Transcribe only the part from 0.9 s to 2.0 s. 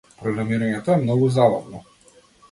е многу забавно.